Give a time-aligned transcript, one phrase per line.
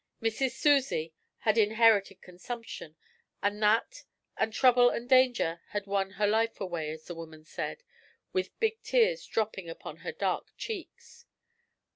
[0.19, 2.95] 'Missis Susie' had inherited consumption,
[3.43, 4.03] and that
[4.35, 7.83] and trouble and danger had 'wo'n her life away,' as the woman said,
[8.33, 11.27] with big tears dropping upon her dark cheeks.